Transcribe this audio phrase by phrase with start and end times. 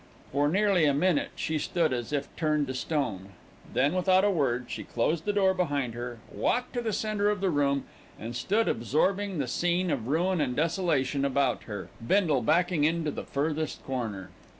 [0.31, 3.33] For nearly a minute she stood as if turned to stone.
[3.71, 7.39] Then without a word she closed the door behind her, walked to the centre of
[7.39, 7.83] the room,
[8.19, 13.25] and stood absorbing the scene of ruin and desolation about her, Bindle backing into the
[13.25, 14.31] furthest corner.